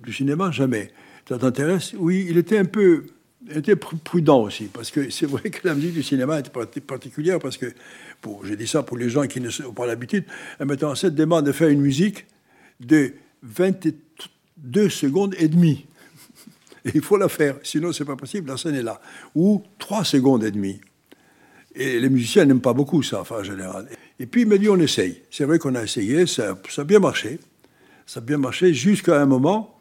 [0.04, 0.50] du cinéma?
[0.50, 0.90] Jamais.
[1.30, 1.94] Ça t'intéresse?
[1.96, 3.04] Oui, il était un peu
[3.50, 7.58] était prudent aussi, parce que c'est vrai que la musique du cinéma est particulière, parce
[7.58, 7.74] que,
[8.22, 10.26] pour, j'ai dit ça pour les gens qui ne sont pas l'habitude,
[10.60, 12.26] un metteur en scène demande de faire une musique
[12.80, 15.86] de 22 secondes et demie.
[16.86, 19.02] Et il faut la faire, sinon c'est pas possible, la scène est là.
[19.36, 20.80] Ou 3 secondes et demie.
[21.76, 23.88] Et les musiciens n'aiment pas beaucoup ça, enfin, en général.
[24.20, 25.22] Et puis il m'a dit on essaye.
[25.32, 27.40] C'est vrai qu'on a essayé, ça, ça a bien marché.
[28.06, 29.73] Ça a bien marché jusqu'à un moment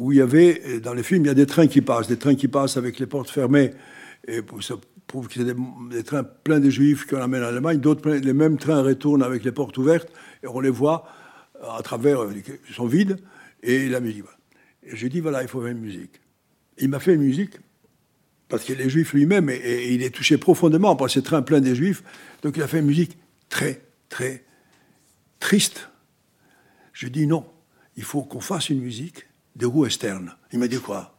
[0.00, 2.16] où il y avait, dans les films, il y a des trains qui passent, des
[2.16, 3.72] trains qui passent avec les portes fermées
[4.26, 4.60] et pour,
[5.06, 7.80] prouve que c'est des, trains pleins de juifs qu'on amène en Allemagne.
[7.80, 10.08] D'autres, les mêmes trains retournent avec les portes ouvertes
[10.42, 11.06] et on les voit
[11.62, 13.18] à travers, ils sont vides
[13.62, 14.24] et la musique.
[14.84, 16.20] Et j'ai dit, voilà, il faut faire une musique.
[16.78, 17.58] Il m'a fait une musique
[18.48, 21.74] parce qu'il est juif lui-même et, il est touché profondément par ces trains pleins des
[21.74, 22.02] juifs.
[22.42, 23.18] Donc il a fait une musique
[23.50, 24.44] très, très
[25.40, 25.90] triste.
[26.94, 27.44] Je dis non,
[27.98, 29.26] il faut qu'on fasse une musique
[29.60, 30.34] de western.
[30.52, 31.16] Il m'a dit quoi?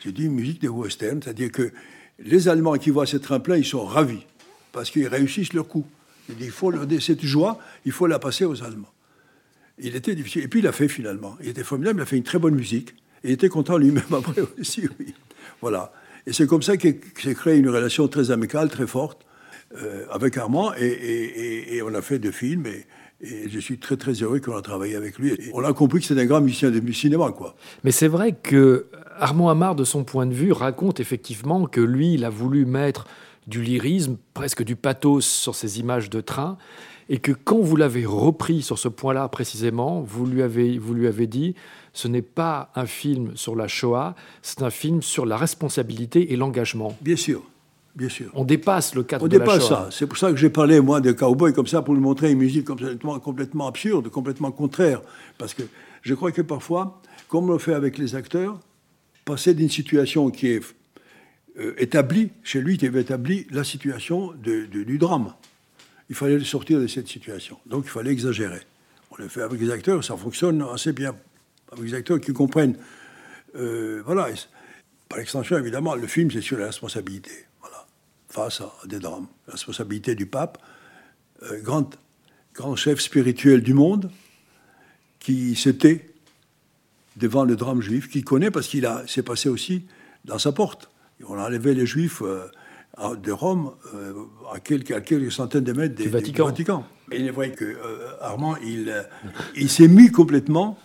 [0.00, 1.70] J'ai dit musique de western, c'est-à-dire que
[2.18, 4.26] les Allemands qui voient ces trains pleins, ils sont ravis
[4.72, 5.86] parce qu'ils réussissent leur coup.
[6.28, 8.92] Il dit il faut leur cette joie, il faut la passer aux Allemands.
[9.78, 10.42] Il était difficile.
[10.42, 11.36] Et puis il l'a fait finalement.
[11.40, 12.94] Il était formidable, il a fait une très bonne musique.
[13.22, 14.88] il était content lui-même après aussi.
[14.98, 15.14] Oui.
[15.60, 15.92] Voilà.
[16.26, 19.24] Et c'est comme ça qu'il s'est créé une relation très amicale, très forte
[19.76, 20.72] euh, avec Armand.
[20.74, 22.66] Et, on a fait deux films.
[22.66, 22.86] Et,
[23.22, 25.32] je suis très très heureux qu'on a travaillé avec lui.
[25.54, 27.54] on a compris que c'est un grand musicien de cinéma, quoi.
[27.84, 28.86] Mais c'est vrai que
[29.18, 33.06] Armand Amar, de son point de vue, raconte effectivement que lui, il a voulu mettre
[33.46, 36.58] du lyrisme, presque du pathos sur ces images de train,
[37.08, 41.06] et que quand vous l'avez repris sur ce point-là précisément, vous lui avez, vous lui
[41.06, 41.54] avez dit,
[41.92, 46.36] ce n'est pas un film sur la Shoah, c'est un film sur la responsabilité et
[46.36, 46.96] l'engagement.
[47.00, 47.42] Bien sûr.
[47.94, 48.30] Bien sûr.
[48.34, 49.68] On dépasse le cadre On de dépasse la Shoah.
[49.68, 49.88] ça.
[49.90, 52.38] C'est pour ça que j'ai parlé, moi, de cowboy comme ça, pour lui montrer une
[52.38, 55.02] musique complètement, complètement absurde, complètement contraire.
[55.36, 55.62] Parce que
[56.00, 58.58] je crois que parfois, comme on le fait avec les acteurs,
[59.24, 60.62] passer d'une situation qui est
[61.58, 65.34] euh, établie, chez lui, qui avait établi la situation du drame
[66.12, 67.58] il fallait sortir de cette situation.
[67.64, 68.60] Donc il fallait exagérer.
[69.10, 71.16] On le fait avec les acteurs, ça fonctionne assez bien.
[71.70, 72.76] Avec les acteurs qui comprennent.
[73.56, 74.28] Euh, voilà.
[75.08, 77.30] Par extension, évidemment, le film, c'est sur la responsabilité.
[78.32, 79.26] Face à des drames.
[79.46, 80.56] La responsabilité du pape,
[81.42, 81.90] euh, grand,
[82.54, 84.10] grand chef spirituel du monde,
[85.20, 86.08] qui s'était
[87.16, 89.86] devant le drame juif, qui connaît parce qu'il s'est passé aussi
[90.24, 90.90] dans sa porte.
[91.28, 92.22] On a enlevé les juifs.
[92.22, 92.48] Euh,
[93.16, 94.12] de Rome euh,
[94.52, 96.84] à, quelques, quelques, centaines de mètres du, Vatican.
[97.10, 98.92] Et il est vrai que euh, Armand, il,
[99.56, 100.78] il s'est mis complètement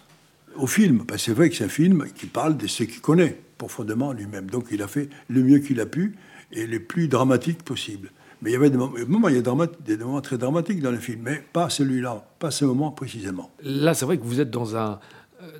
[0.56, 1.06] au film.
[1.06, 4.14] Parce que c'est vrai que c'est un film qui parle de ce qu'il connaît profondément
[4.14, 4.50] lui-même.
[4.50, 6.16] Donc il a fait le mieux qu'il a pu
[6.52, 8.12] et le plus dramatique possible.
[8.42, 10.98] Mais il y avait des moments, il y a des moments très dramatiques dans le
[10.98, 13.52] film, mais pas celui-là, pas ce moment précisément.
[13.64, 15.00] Là, c'est vrai que vous êtes dans un,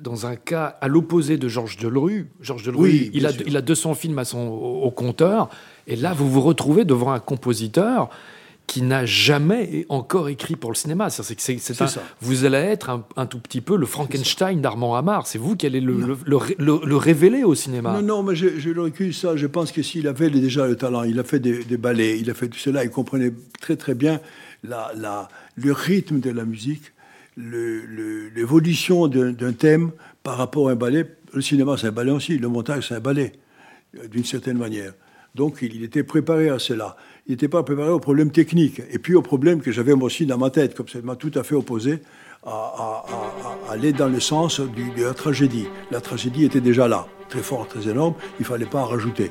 [0.00, 2.30] dans un cas à l'opposé de Georges Delerue.
[2.40, 5.48] Georges Delerue, il, a, il a 200 films à son, au compteur.
[5.88, 8.10] Et là, vous vous retrouvez devant un compositeur
[8.68, 11.08] qui n'a jamais encore écrit pour le cinéma.
[11.08, 15.26] C'est, c'est, c'est vous allez être un, tout petit peu le Frankenstein d'Armand Hamar.
[15.26, 17.94] C'est vous qui allez le, le, révéler au cinéma.
[17.94, 19.36] Non, non, mais je, je le recule ça.
[19.36, 22.34] Je pense que s'il avait déjà le talent, il a fait des, ballets, il a
[22.34, 24.20] fait tout cela, il comprenait très très bien
[24.62, 26.92] la, la, le rythme de la musique,
[27.38, 31.06] l'évolution d'un thème par rapport à un ballet.
[31.32, 32.36] Le cinéma, c'est un ballet aussi.
[32.36, 33.32] Le montage, c'est un ballet,
[33.98, 34.92] euh, d'une certaine manière.
[35.34, 36.96] Donc il était préparé à cela.
[37.28, 40.24] Il n'était pas préparé aux problèmes techniques et puis aux problèmes que j'avais moi aussi
[40.24, 42.00] dans ma tête, comme ça m'a tout à fait opposé
[42.46, 43.04] à,
[43.68, 45.66] aller dans le sens de la tragédie.
[45.90, 49.30] La tragédie était déjà là, très forte, très énorme, il ne fallait pas en rajouter.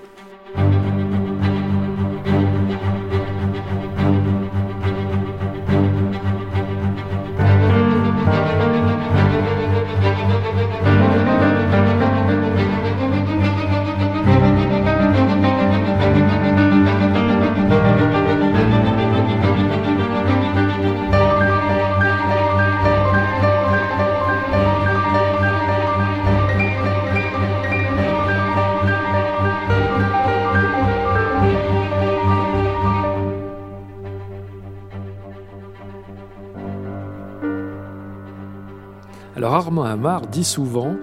[39.97, 40.95] Amar dit souvent,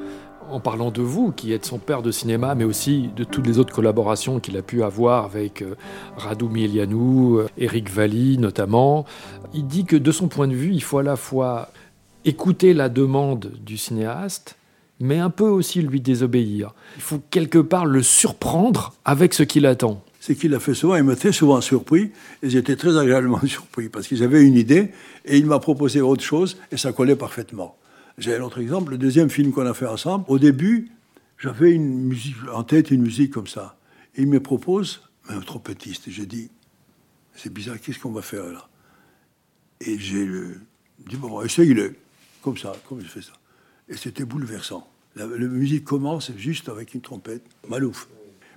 [0.48, 3.58] en parlant de vous, qui êtes son père de cinéma, mais aussi de toutes les
[3.58, 5.74] autres collaborations qu'il a pu avoir avec euh,
[6.16, 9.04] Radou Mielianou, Eric euh, Valli notamment,
[9.52, 11.70] il dit que de son point de vue, il faut à la fois
[12.24, 14.56] écouter la demande du cinéaste,
[15.00, 16.72] mais un peu aussi lui désobéir.
[16.94, 20.04] Il faut quelque part le surprendre avec ce qu'il attend.
[20.20, 22.12] C'est qu'il a fait souvent, il m'a très souvent surpris,
[22.44, 24.92] et j'étais très agréablement surpris, parce qu'ils avaient une idée,
[25.24, 27.74] et il m'a proposé autre chose, et ça collait parfaitement.
[28.16, 30.24] J'ai un autre exemple, le deuxième film qu'on a fait ensemble.
[30.28, 30.90] Au début,
[31.38, 31.80] j'avais
[32.52, 33.76] en tête, une musique comme ça.
[34.14, 36.04] Et il me propose un trompettiste.
[36.08, 36.50] J'ai dit,
[37.34, 38.68] c'est bizarre, qu'est-ce qu'on va faire là?
[39.80, 40.26] Et j'ai
[41.06, 41.96] dit, bon, essaye-le.
[42.42, 43.32] Comme ça, comme je fais ça.
[43.88, 44.88] Et c'était bouleversant.
[45.16, 47.42] La, musique commence juste avec une trompette.
[47.68, 48.08] Malouf.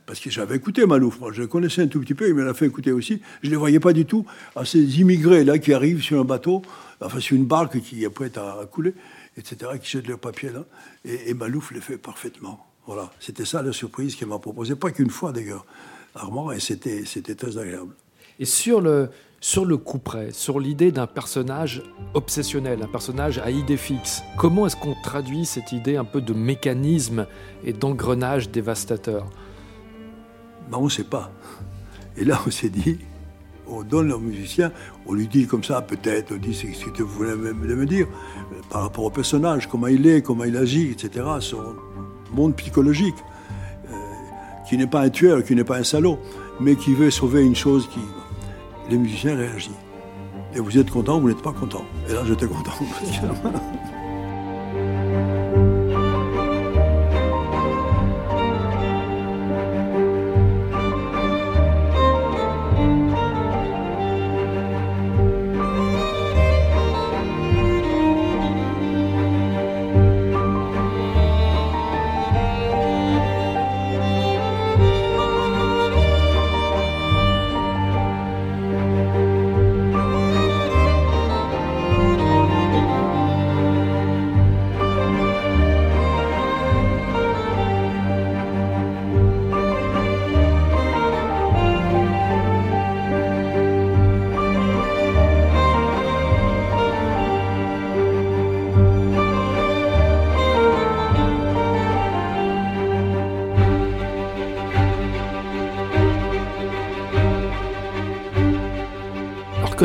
[0.06, 2.44] Parce que j'avais écouté Malouf, moi je le connaissais un tout petit peu, il me
[2.44, 3.22] l'a fait écouter aussi.
[3.42, 6.24] Je ne les voyais pas du tout à ces immigrés là qui arrivent sur un
[6.24, 6.62] bateau,
[7.02, 8.94] enfin sur une barque qui est prête à couler
[9.38, 10.66] etc., qui jettent leur papier là.
[11.06, 12.66] Et, Malouf le fait parfaitement.
[12.86, 15.66] Voilà, c'était ça la surprise qu'il m'a proposé, pas qu'une fois d'ailleurs.
[16.16, 17.94] Armand, et c'était très agréable.
[18.40, 23.52] Et sur le, sur le coup près, sur l'idée d'un personnage obsessionnel, un personnage à
[23.52, 27.28] idée fixe, comment est-ce qu'on traduit cette idée un peu de mécanisme
[27.64, 29.30] et d'engrenage dévastateur?
[30.70, 31.32] Ben, On ne sait pas.
[32.16, 33.00] Et là, on s'est dit,
[33.70, 34.72] on donne au musicien,
[35.06, 38.08] on lui dit comme ça, peut-être, on dit ce que tu voulais me dire,
[38.70, 41.76] par rapport au personnage, comment il est, comment il agit, etc., son
[42.34, 43.16] monde psychologique,
[43.90, 43.96] euh,
[44.68, 46.20] qui n'est pas un tueur, qui n'est pas un salaud,
[46.60, 48.00] mais qui veut sauver une chose qui
[48.90, 49.72] les musiciens réagissent.
[50.56, 51.84] Et vous êtes content, vous n'êtes pas content.
[52.10, 52.72] Et là, j'étais content.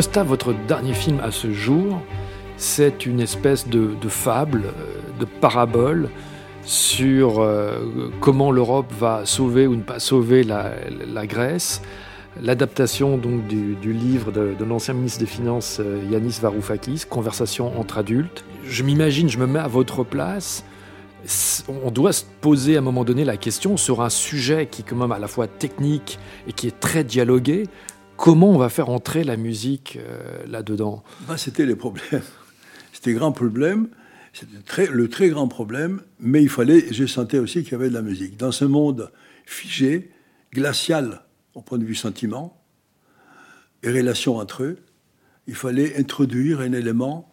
[0.03, 2.01] Costa, votre dernier film à ce jour,
[2.57, 6.09] c'est une espèce de, fable, euh, de parabole
[6.65, 11.81] sur euh, comment l'Europe va sauver ou ne pas sauver la, Grèce.
[12.41, 18.43] L'adaptation donc du, livre de, l'ancien ministre des Finances euh, Yanis Varoufakis, Conversation entre adultes.
[18.65, 20.65] Je m'imagine, je me mets à votre place.
[21.69, 24.85] On doit se poser à un moment donné la question sur un sujet qui est
[24.85, 27.69] quand même à la fois technique et qui est très dialogué.
[28.17, 31.03] Comment on va faire entrer la musique euh, là-dedans?
[31.27, 32.21] Bah, C'était les problèmes.
[32.93, 33.89] C'était grand problème.
[34.33, 37.93] C'était le très grand problème, mais il fallait, je sentais aussi qu'il y avait de
[37.93, 38.37] la musique.
[38.37, 39.11] Dans ce monde
[39.45, 40.11] figé,
[40.53, 41.21] glacial
[41.53, 42.59] au point de vue sentiment
[43.83, 44.77] et relation entre eux,
[45.47, 47.31] il fallait introduire un élément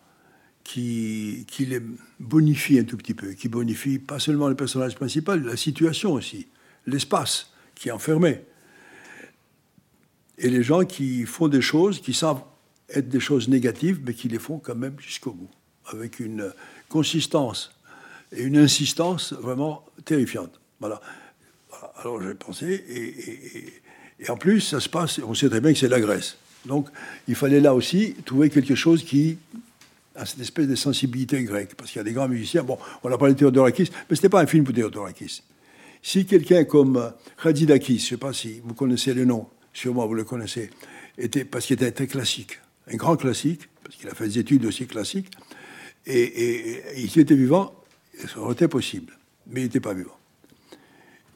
[0.65, 1.81] qui, qui les
[2.19, 6.49] bonifie un tout petit peu, qui bonifie pas seulement le personnage principal, la situation aussi,
[6.87, 8.43] l'espace qui est enfermé
[10.41, 12.43] et les gens qui font des choses qui savent
[12.89, 15.51] être des choses négatives, mais qui les font quand même jusqu'au bout,
[15.87, 16.53] avec une
[16.89, 17.71] consistance
[18.33, 20.59] et une insistance vraiment terrifiante.
[20.81, 21.01] Voilà.
[21.99, 22.85] Alors j'ai pensé,
[24.19, 26.37] et, en plus, ça se passe, on sait très bien que c'est la Grèce.
[26.67, 26.89] Donc
[27.29, 29.39] il fallait là aussi trouver quelque chose qui
[30.15, 32.63] a cette espèce de sensibilité grecque, parce qu'il y a des grands musiciens.
[32.63, 35.43] Bon, on a parlé de Théodorakis, mais ce n'était pas un film pour Théodorakis.
[36.03, 40.15] Si quelqu'un comme Khadidakis, je ne sais pas si vous connaissez le nom, sûrement vous
[40.15, 40.71] le connaissez,
[41.19, 42.59] était, parce qu'il était très classique,
[42.93, 45.31] un grand classique, parce qu'il a fait des études aussi classiques,
[46.07, 47.75] et, et, il était vivant,
[48.27, 49.13] ça aurait été possible,
[49.47, 50.17] mais il n'était pas vivant.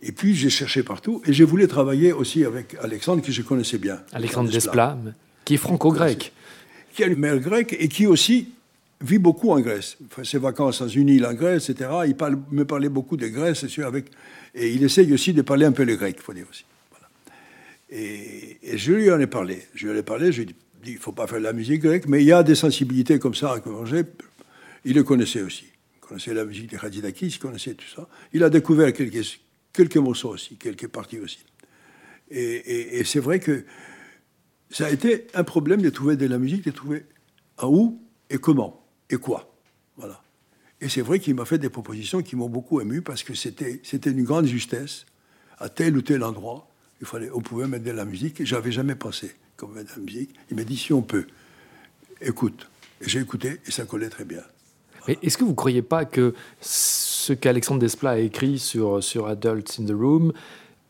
[0.03, 3.79] Et puis j'ai cherché partout, et j'ai voulu travailler aussi avec Alexandre, que je connaissais
[3.79, 4.01] bien.
[4.13, 4.99] Alexandre Desplat,
[5.45, 6.33] qui est franco-grec.
[6.95, 8.51] Qui a une mère grecque, et qui aussi
[9.01, 9.97] vit beaucoup en Grèce.
[10.07, 11.91] Enfin, ses vacances dans une île en Grèce, etc.
[12.07, 14.07] Il parle, me parlait beaucoup de Grèce, avec,
[14.55, 16.65] et il essaye aussi de parler un peu le grec, il faut dire aussi.
[17.95, 19.63] Et, je lui en ai parlé.
[19.75, 21.53] Je lui ai parlé, je lui ai dit, il ne faut pas faire de la
[21.53, 24.03] musique grecque, mais il y a des sensibilités comme ça à manger.
[24.85, 25.67] Il le connaissait aussi.
[25.95, 28.09] Il connaissait la musique de Khadidakis, il connaissait tout ça.
[28.33, 29.39] Il a découvert quelques,
[29.73, 31.39] quelques morceaux aussi, quelques parties aussi.
[32.31, 33.65] Et, c'est vrai que
[34.71, 37.05] ça a été un problème de trouver de la musique, de trouver
[37.59, 39.57] à où et comment et quoi.
[39.97, 40.21] Voilà.
[40.81, 43.81] Et c'est vrai qu'il m'a fait des propositions qui m'ont beaucoup ému parce que c'était
[44.11, 45.07] une grande justesse
[45.59, 46.69] à tel ou tel endroit
[47.01, 48.45] il fallait, on pouvait mettre de la musique.
[48.45, 50.35] J'avais jamais pensé qu'on mettre de la musique.
[50.51, 51.27] Il m'a dit si on peut,
[52.21, 52.69] écoute.
[53.01, 54.43] J'ai écouté et ça collait très bien.
[55.07, 59.79] Est-ce que vous ne croyez pas que ce qu'Alexandre Desplat a écrit sur, sur Adults
[59.79, 60.33] in the Room,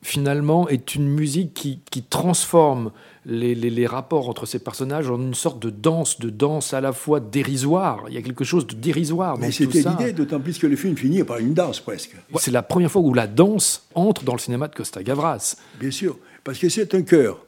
[0.05, 2.93] finalement, est une musique qui, qui transforme
[3.25, 6.93] les, les, rapports entre ces personnages en une sorte de danse, de danse à la
[6.93, 8.05] fois dérisoire.
[8.09, 9.39] Il y a quelque chose de dérisoire.
[9.39, 12.15] Mais c'était l'idée, d'autant plus que le film finit par une danse presque.
[12.37, 15.57] C'est la première fois où la danse entre dans le cinéma de Costa Gavras.
[15.81, 17.47] Bien sûr, parce que c'est un cœur.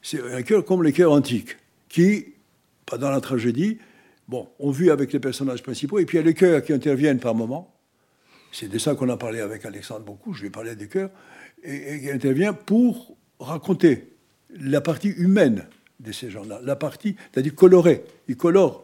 [0.00, 1.56] C'est un cœur comme les cœurs antiques,
[1.88, 2.34] qui,
[2.86, 3.78] pendant la tragédie,
[4.28, 6.72] bon, on vit avec les personnages principaux, et puis il y a les cœurs qui
[6.72, 7.74] interviennent par moments.
[8.52, 11.10] C'est de ça qu'on a parlé avec Alexandre beaucoup, je lui ai parlé des cœurs,
[11.66, 14.12] et, et intervient pour raconter
[14.58, 15.66] la partie humaine
[16.00, 18.04] de ces gens-là, la partie, c'est-à-dire colorée.
[18.28, 18.82] Ils colorent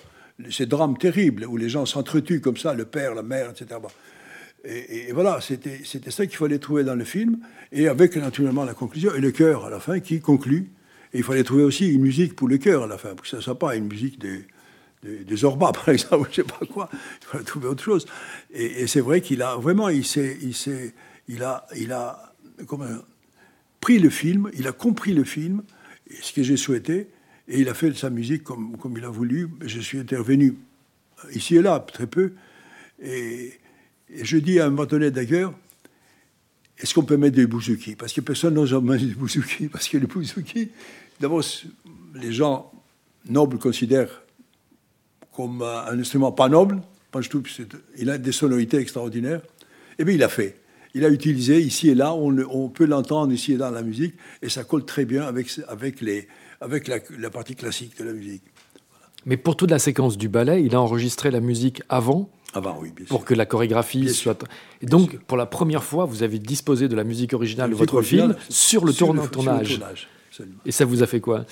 [0.50, 3.80] ces drames terribles où les gens s'entretuent comme ça, le père, la mère, etc.
[4.64, 7.38] Et, voilà, c'était ça qu'il fallait trouver dans le film,
[7.72, 10.70] et avec naturellement la conclusion, et le chœur à la fin qui conclut.
[11.12, 13.28] Et il fallait trouver aussi une musique pour le chœur à la fin, pour que
[13.28, 14.46] ça ne soit pas une musique des,
[15.02, 16.88] des, des par exemple, je ne sais pas quoi.
[16.92, 18.06] Il fallait trouver autre chose.
[18.52, 20.54] Et, c'est vrai qu'il a vraiment, il, il,
[21.28, 22.31] il a, il a
[22.66, 22.86] comment,
[23.80, 25.62] pris le film, il a compris le film,
[26.20, 27.08] ce que j'ai souhaité,
[27.48, 29.48] et il a fait sa musique comme, comme il a voulu.
[29.60, 30.56] Je suis intervenu
[31.34, 32.32] ici et là, très peu.
[33.02, 33.52] Et,
[34.14, 35.54] je dis à un donné d'ailleurs,
[36.78, 37.96] est-ce qu'on peut mettre des bouzouki?
[37.96, 40.68] Parce que personne n'ose mettre des bouzouki, parce que les bouzouki,
[41.18, 41.42] d'abord,
[42.14, 42.72] les gens
[43.28, 44.22] nobles considèrent
[45.34, 46.82] comme un instrument pas noble.
[47.28, 49.42] Trouve qu'il a des sonorités extraordinaires.
[49.98, 50.61] Et bien, il a fait
[50.94, 54.14] il a utilisé ici et là, on, peut l'entendre ici et là dans la musique,
[54.42, 56.28] et ça colle très bien avec, avec, les,
[56.60, 58.42] avec la, partie classique de la musique.
[59.24, 62.92] Mais pour toute la séquence du ballet, il a enregistré la musique avant avant, oui,
[62.94, 64.44] bien pour que la chorégraphie soit.
[64.82, 68.02] Et donc, pour la première fois, vous avez disposé de la musique originale de votre
[68.02, 69.80] film sur le, tournage.
[70.66, 71.46] Et ça vous a fait quoi?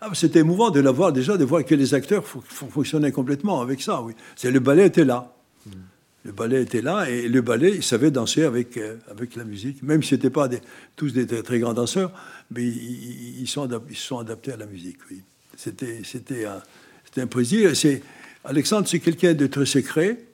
[0.00, 3.82] Ah, C'était émouvant de la voir déjà, de voir que les acteurs fonctionnaient complètement avec
[3.82, 4.00] ça.
[4.00, 4.14] Oui.
[4.42, 5.34] Le ballet était là.
[6.24, 9.82] Le ballet était là et le ballet, il savait danser avec, euh, avec la musique,
[9.82, 10.48] même si ce n'étaient pas
[10.94, 12.12] tous des très, grands danseurs,
[12.50, 14.98] mais ils, sont, ils sont adaptés à la musique.
[15.10, 15.22] Oui.
[15.56, 16.62] C'était, un,
[17.16, 17.72] un plaisir.
[18.44, 20.24] Alexandre, c'est quelqu'un de très secret,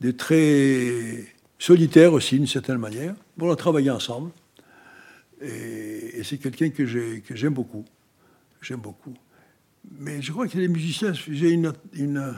[0.00, 1.26] de très
[1.58, 3.14] solitaire aussi, d'une certaine manière.
[3.36, 4.30] Bon, on a travaillé ensemble.
[5.42, 6.82] Et, c'est quelqu'un que,
[7.18, 7.84] que j'aime beaucoup.
[8.62, 9.14] J'aime beaucoup.
[9.98, 12.34] Mais je crois que les musiciens, j'ai une, une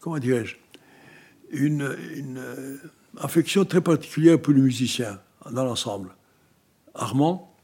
[0.00, 0.56] comment dirais-je,
[1.52, 2.76] une, euh,
[3.18, 6.14] affection très particulière pour les musiciens dans l'ensemble.
[6.94, 7.54] Armand,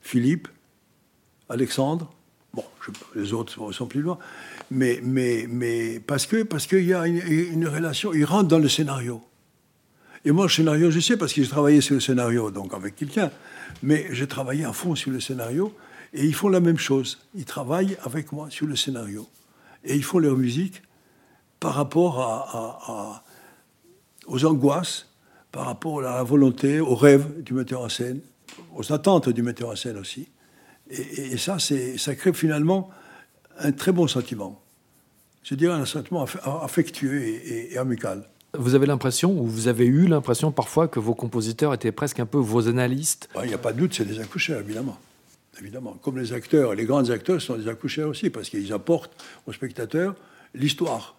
[0.00, 0.48] Philippe,
[1.48, 2.10] Alexandre,
[2.54, 2.64] bon,
[3.14, 4.18] les autres sont plus loin,
[4.70, 8.68] mais, mais, mais parce qu'il parce qu'il y a une, relation, ils rentrent dans le
[8.68, 9.22] scénario.
[10.24, 12.96] Et moi, le scénario, je sais parce que j'ai travaillé sur le scénario, donc avec
[12.96, 13.30] quelqu'un,
[13.82, 15.74] mais j'ai travaillé à fond sur le scénario,
[16.14, 17.18] et ils font la même chose.
[17.34, 19.26] Ils travaillent avec moi sur le scénario.
[19.84, 20.82] Et ils font leur musique
[21.62, 23.22] par rapport à,
[24.26, 25.06] aux angoisses,
[25.52, 28.18] par rapport à la volonté, aux rêves du metteur en scène,
[28.74, 30.26] aux attentes du metteur en scène aussi.
[30.90, 32.90] Et, ça, ça crée finalement
[33.60, 34.60] un très bon sentiment.
[35.44, 38.24] Je dirais un sentiment affectueux et, amical.
[38.58, 42.26] Vous avez l'impression, ou vous avez eu l'impression parfois que vos compositeurs étaient presque un
[42.26, 43.28] peu vos analystes?
[43.40, 44.98] Il n'y a pas de doute, c'est des accoucheurs, évidemment.
[45.60, 45.96] Évidemment.
[46.02, 49.14] Comme les acteurs, les grands acteurs sont des accoucheurs aussi, parce qu'ils apportent
[49.46, 50.16] aux spectateurs
[50.54, 51.14] l'histoire.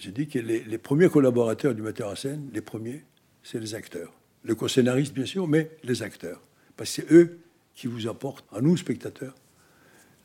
[0.00, 3.04] J'ai dit que les, premiers collaborateurs du metteur en scène, les premiers,
[3.42, 4.10] c'est les acteurs.
[4.44, 6.40] Le co-scénariste, bien sûr, mais les acteurs.
[6.74, 7.38] Parce que c'est eux
[7.74, 9.34] qui vous apportent, à nous, spectateurs,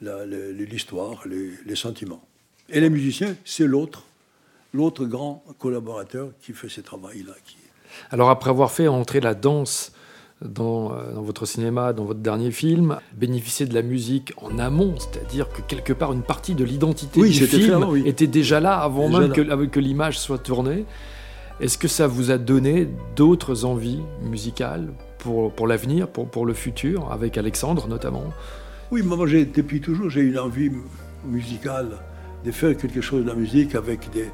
[0.01, 2.25] l'histoire, les, sentiments.
[2.69, 4.05] Et les musiciens, c'est l'autre,
[4.73, 7.33] l'autre grand collaborateur qui fait ce travail-là.
[8.11, 9.91] Alors, après avoir fait entrer la danse
[10.43, 15.47] euh, dans, votre cinéma, dans votre dernier film, bénéficier de la musique en amont, c'est-à-dire
[15.49, 19.65] que quelque part une partie de l'identité du film était déjà là avant même Que,
[19.65, 20.85] que l'image soit tournée.
[21.61, 26.53] Est-ce que ça vous a donné d'autres envies musicales pour, pour l'avenir, pour, pour le
[26.53, 28.25] futur, avec Alexandre notamment?
[28.91, 30.69] Oui, moi j'ai, depuis toujours j'ai une envie
[31.25, 31.91] musicale
[32.43, 34.29] de faire quelque chose de la musique avec des,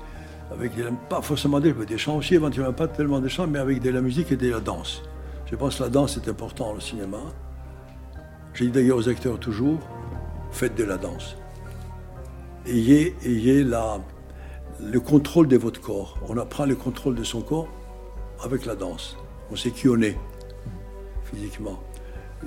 [0.52, 3.84] avec des, pas forcément des, des chants aussi, éventuellement pas tellement des chants, mais avec
[3.84, 5.04] de la musique et de la danse.
[5.52, 7.20] Je pense que la danse est importante au cinéma.
[8.54, 9.80] J'ai dit d'ailleurs aux acteurs toujours,
[10.52, 11.36] faites de la danse.
[12.66, 14.00] Ayez, ayez la,
[14.80, 16.18] le contrôle de votre corps.
[16.30, 17.68] On apprend le contrôle de son corps
[18.42, 19.18] avec la danse.
[19.52, 20.18] On sait qui on est
[21.26, 21.80] physiquement.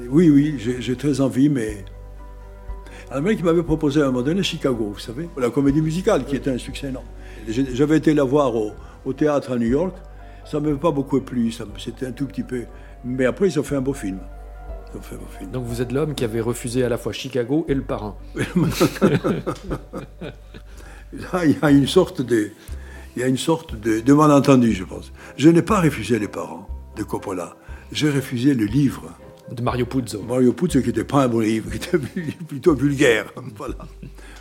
[0.09, 1.85] oui, oui, j'ai très envie, mais...
[3.11, 6.37] Un mec m'avait proposé à un moment donné Chicago, vous savez, la comédie musicale qui
[6.37, 7.07] était un succès énorme.
[7.49, 8.73] J'avais été la voir au,
[9.05, 9.95] au théâtre à New York.
[10.47, 12.65] Ça ne m'avait pas beaucoup plu, c'était un tout petit peu
[13.05, 14.19] mais après, ils ont fait un beau film.
[15.53, 18.17] Donc vous êtes l'homme qui avait refusé à la fois Chicago et le parrain.
[21.13, 22.51] Là, il y a une sorte de,
[23.17, 25.13] il y a une sorte de, malentendu, je pense.
[25.37, 27.57] Je n'ai pas refusé les parents de Coppola.
[27.93, 29.13] J'ai refusé le livre.
[29.51, 30.23] De Mario Puzo.
[30.23, 31.99] Mario Puzo, qui n'était pas un bon livre, qui était
[32.49, 33.33] plutôt vulgaire.
[33.57, 33.77] voilà.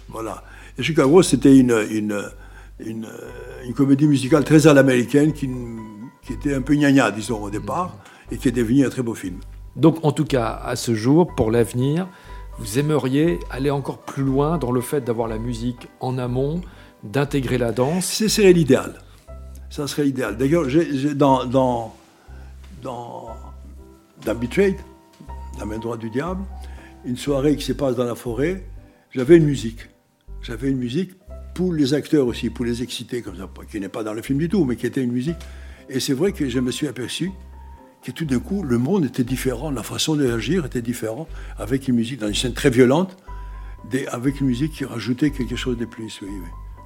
[0.08, 0.44] voilà.
[0.78, 2.24] Et Chicago, c'était une, une,
[2.80, 3.08] une,
[3.66, 5.50] une, comédie musicale très à l'américaine qui,
[6.24, 7.98] qui était un peu gnagna, disons, au départ
[8.32, 9.40] et qui est devenu un très beau film.
[9.76, 12.08] Donc en tout cas, à ce jour, pour l'avenir,
[12.60, 16.62] vous aimeriez aller encore plus loin dans le fait d'avoir la musique en amont,
[17.04, 19.02] d'intégrer la danse Ce serait l'idéal.
[19.70, 20.38] Ça serait l'idéal.
[20.38, 20.66] D'ailleurs,
[21.16, 21.96] dans, dans,
[22.84, 23.30] dans,
[24.24, 24.76] dans Betrayed,
[25.58, 26.44] la main droite du diable,
[27.06, 28.64] une soirée qui se passe dans la forêt,
[29.12, 29.90] j'avais une musique.
[30.42, 31.12] J'avais une musique
[31.56, 34.40] pour les acteurs aussi, pour les exciter comme ça, qui n'est pas dans le film
[34.40, 35.38] du tout, mais qui était une musique
[35.90, 37.32] Et c'est vrai que je me suis aperçu
[38.04, 41.28] que tout d'un coup, le monde était différent, la façon d'agir était différente,
[41.58, 43.16] avec une musique dans une scène très violente,
[44.12, 46.20] avec une musique qui rajoutait quelque chose de plus.
[46.22, 46.30] Oui,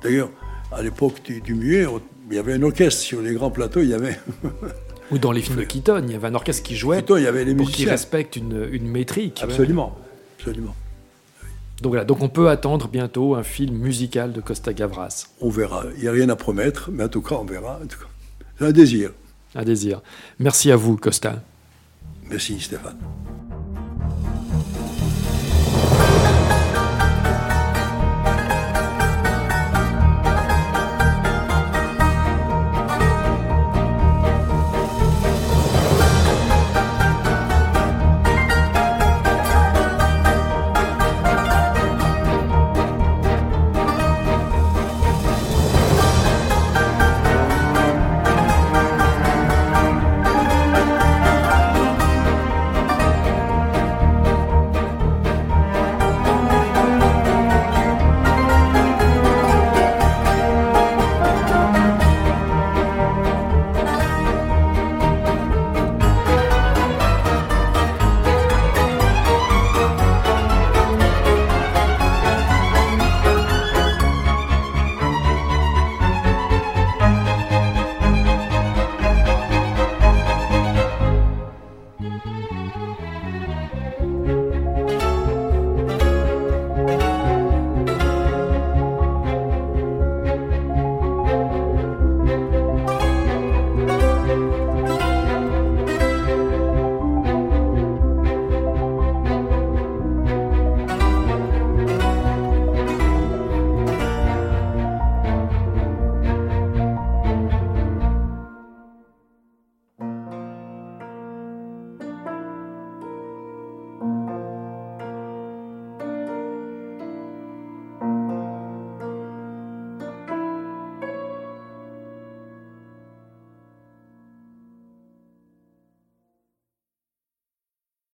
[0.04, 0.30] D'ailleurs,
[0.72, 1.86] à l'époque du, du muet,
[2.30, 4.20] il y avait un orchestre sur les grands plateaux, il y avait.
[5.12, 7.24] Ou dans les films de Keaton, il y avait un orchestre qui jouait Keaton, il
[7.24, 9.42] y avait les pour qu'il respecte une, une métrique.
[9.42, 9.98] Absolument,
[10.38, 10.76] absolument.
[11.82, 15.28] Donc voilà, donc on peut attendre bientôt un film musical de Costa Gavras.
[15.42, 15.86] On verra.
[15.96, 17.80] Il n'y a rien à promettre, mais en tout cas, on verra.
[18.58, 19.12] C'est un désir.
[19.58, 20.02] Un désir.
[20.40, 21.42] Merci à vous, Costa.
[22.30, 22.98] Merci, Stéphane.